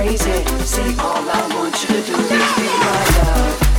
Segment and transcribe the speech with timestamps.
[0.00, 0.30] crazy.
[0.98, 3.69] All I want you to do is be my love.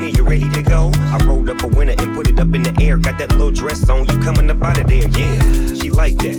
[0.00, 2.62] Here, you ready to go?" I rolled up a winner and put it up in
[2.62, 2.96] the air.
[2.96, 5.08] Got that little dress on, you coming up out of there?
[5.08, 6.36] Yeah, she like that.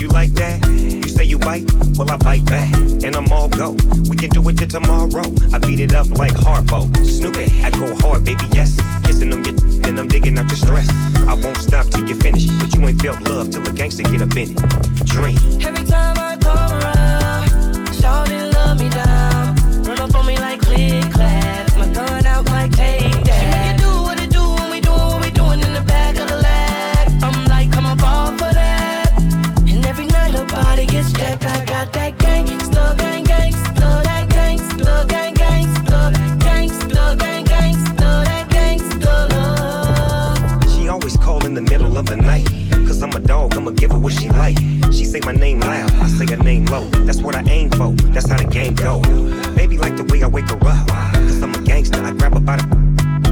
[0.00, 0.66] You like that?
[0.68, 1.64] You say you bite,
[1.96, 2.72] well I bite back,
[3.04, 3.76] and I'm all go.
[4.08, 5.26] We can do it till tomorrow.
[5.52, 6.80] I beat it up like Harpo.
[7.04, 8.78] Snoopy, I go hard, baby, yes.
[9.04, 10.88] Kissing them, then I'm digging out your stress.
[11.26, 14.22] I won't stop till you finish, but you ain't felt love till a gangster get
[14.22, 15.04] up in it.
[15.04, 15.38] Dream.
[15.60, 19.56] Every time I come around, shout love me down.
[19.84, 21.17] Run up on me like click
[41.98, 42.46] of the night.
[42.86, 44.56] Cause I'm a dog, I'ma give her what she like.
[44.92, 46.84] She say my name loud, I say her name low.
[47.06, 49.00] That's what I aim for, that's how the game go.
[49.56, 50.86] Baby like the way I wake her up.
[50.88, 52.64] Cause I'm a gangster, I grab her by the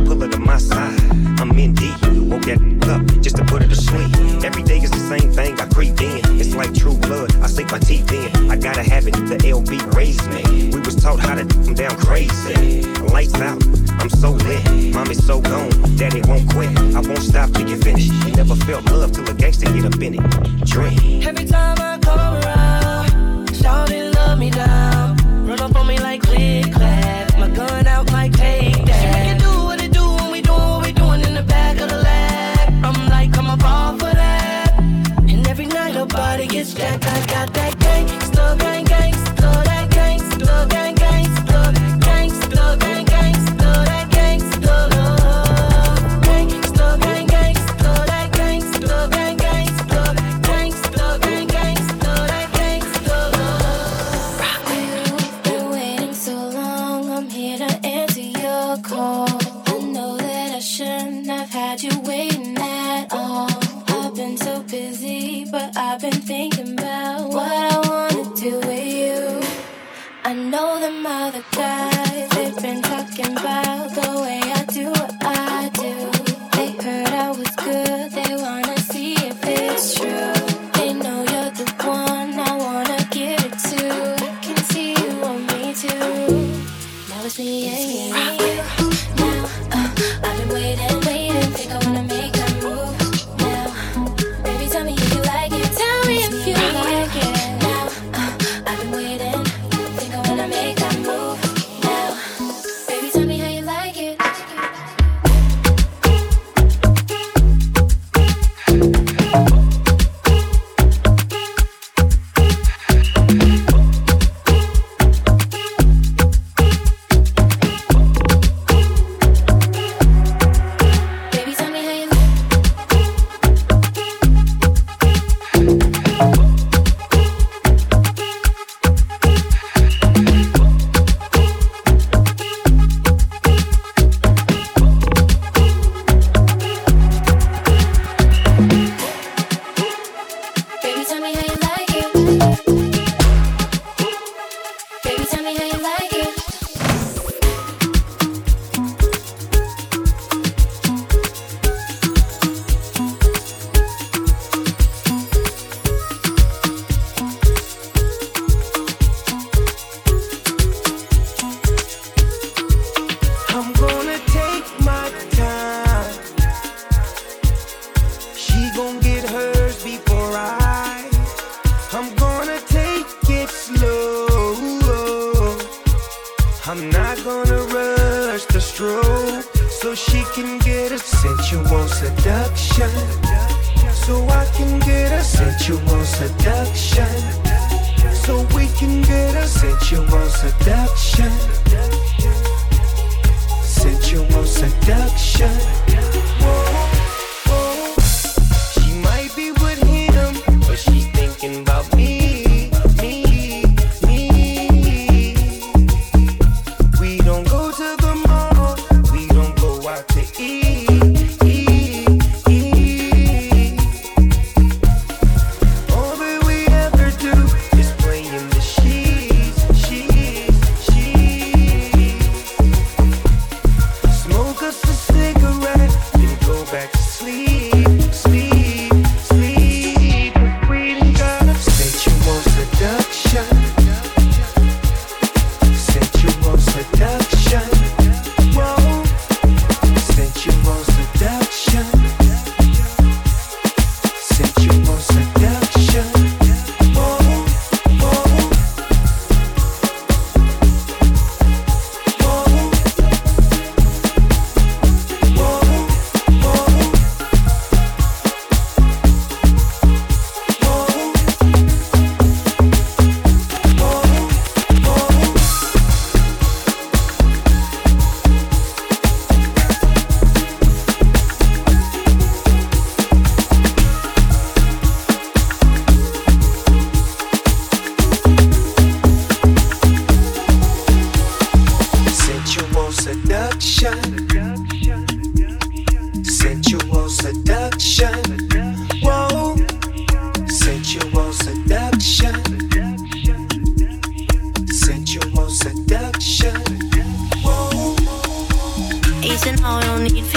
[0.04, 0.98] pull her to my side.
[1.40, 1.94] I'm in deep,
[2.30, 4.10] woke that up just to put her to sleep.
[4.44, 6.20] Every day is the same thing, I creep in.
[6.40, 8.50] It's like true blood, I sink my teeth in.
[8.50, 10.70] I gotta have it, the LB raised me.
[10.74, 12.82] We was taught how to come down crazy.
[13.14, 13.62] Lights out,
[13.98, 14.94] I'm so lit.
[14.94, 16.70] Mommy's so gone, daddy won't quit.
[16.94, 18.06] I won't stop till you finish.
[18.06, 20.64] You never felt love till a gangster get up in it.
[20.64, 21.22] Dream.
[21.22, 23.90] Every time I come around, shout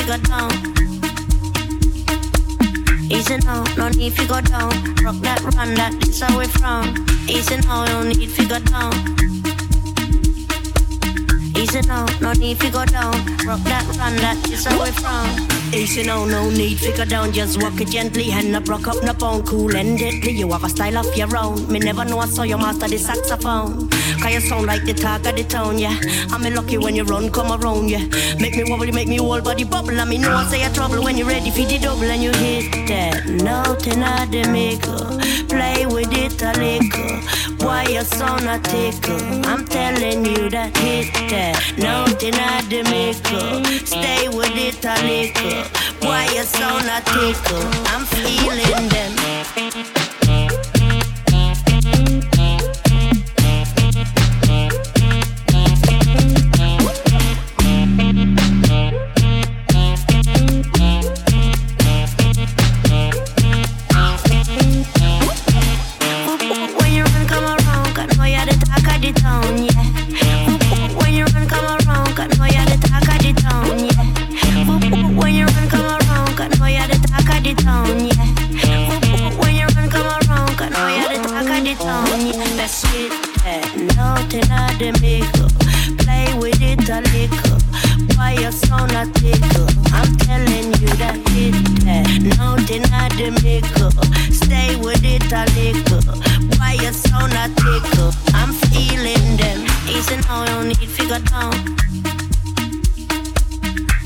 [0.09, 0.51] figure down.
[3.11, 4.69] Easy now, no need figure down.
[5.03, 7.05] Rock that, run that, this how we from.
[7.27, 9.38] Easy now, no need figure down.
[11.59, 13.11] Easy now, no need to go down.
[13.45, 14.39] Rock that, run that,
[14.71, 15.73] away from.
[15.73, 17.33] Easy now, no need to go down.
[17.33, 20.31] Just walk it gently, hand up, rock up, no bone, cool and deadly.
[20.31, 21.69] You have a style of your own.
[21.69, 23.89] Me never know I saw your master the saxophone.
[24.21, 25.99] Cause you sound like the talk of the town, yeah.
[26.31, 28.05] I'm lucky when you run, come around, yeah.
[28.39, 29.99] Make me wobble, make me whole body bubble.
[29.99, 32.31] I mean, know I say a trouble when you're ready for the double and you
[32.31, 35.19] hit that note in the maker.
[35.49, 37.48] Play with it a little.
[37.59, 39.19] Why you sound a tickle?
[39.45, 41.77] I'm telling you that hit that.
[41.77, 43.63] Nothing I the.
[43.85, 45.63] Stay with it a little.
[46.07, 47.67] Why you so not tickle?
[47.93, 49.98] I'm feeling them.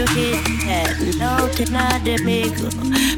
[0.00, 1.72] you hit that note in
[2.04, 2.70] the maker,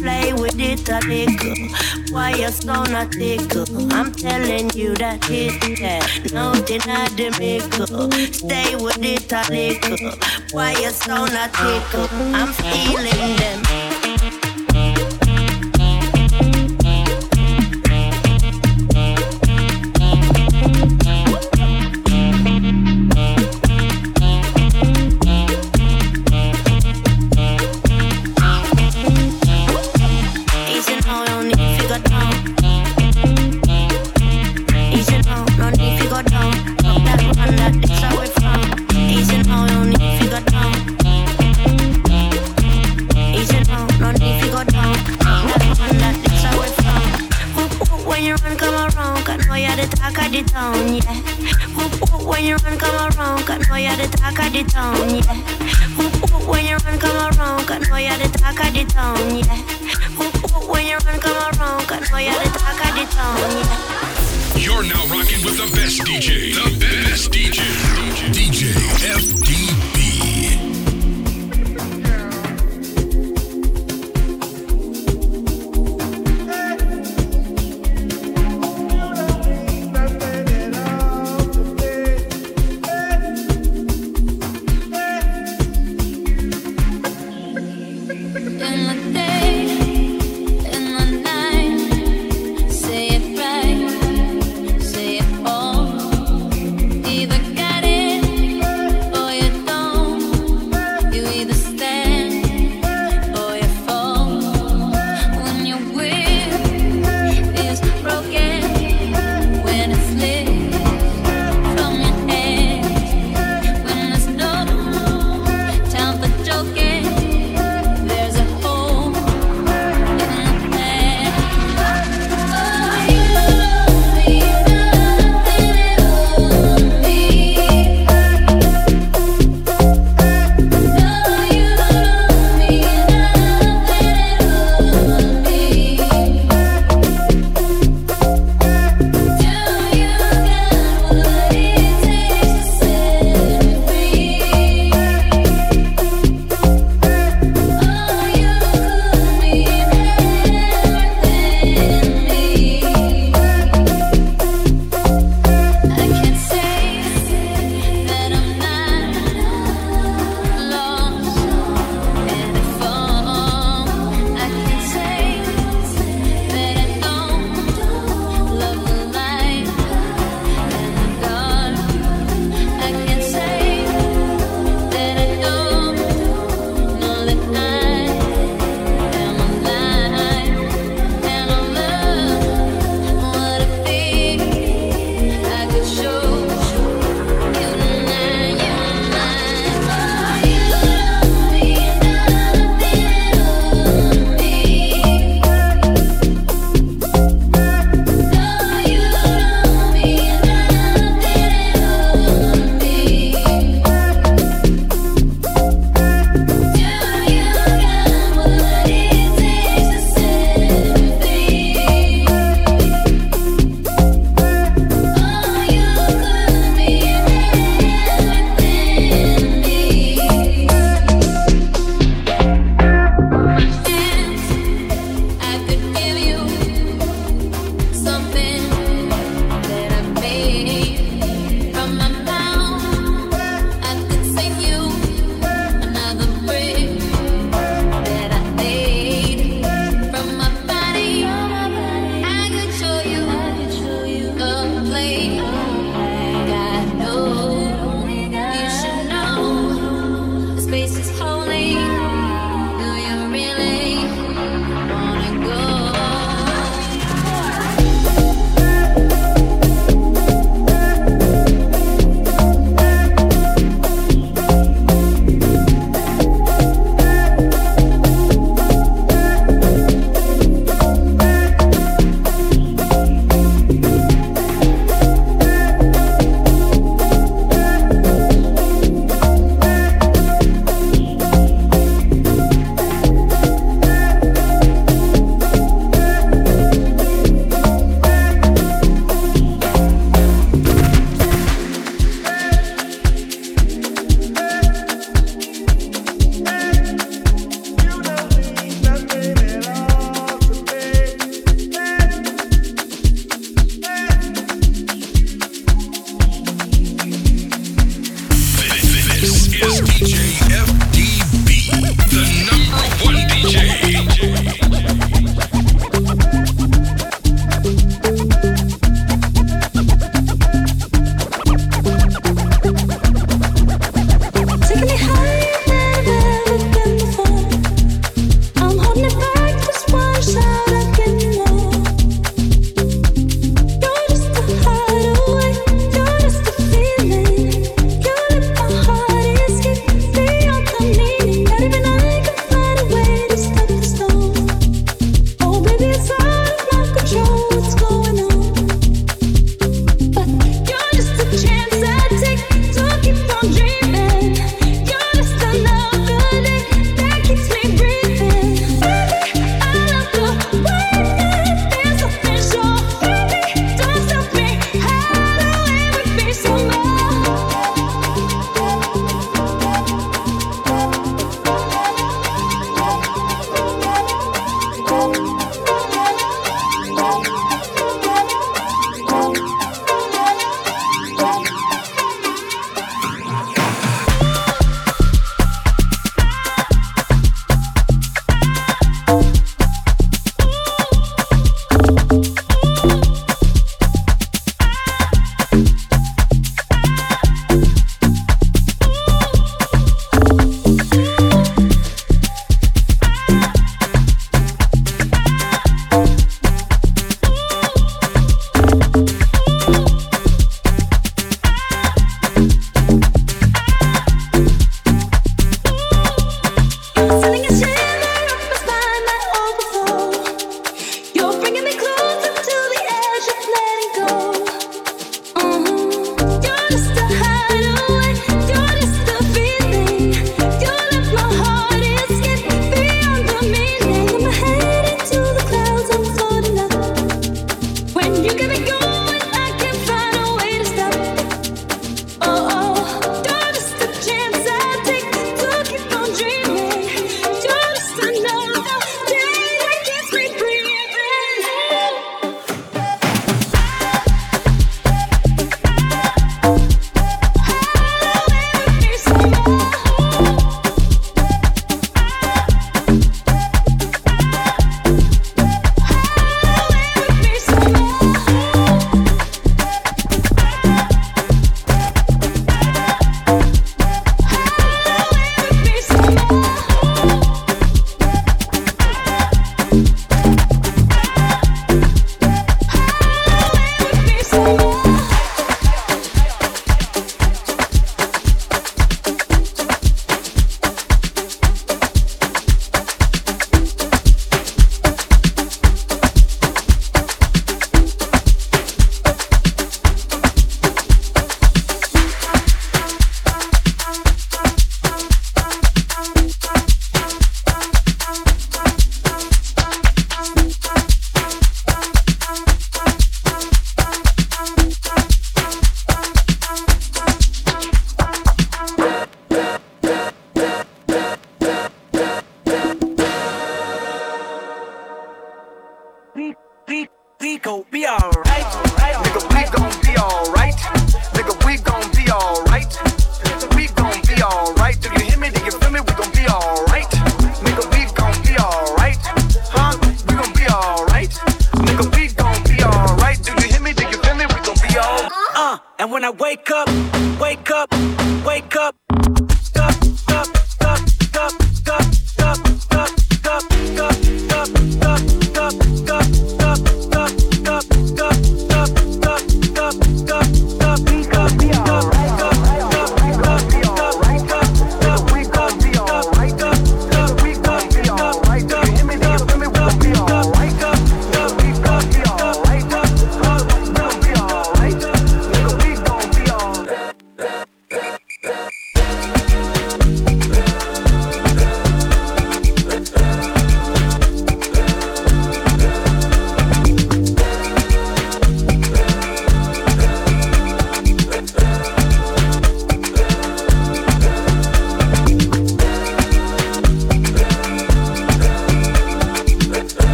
[0.00, 2.12] play with it a little.
[2.12, 3.92] Why you so not tickle?
[3.92, 7.86] I'm telling you that hit that note in the maker,
[8.32, 10.18] stay with it a little.
[10.50, 12.08] Why you so not tickle?
[12.34, 13.83] I'm feeling them.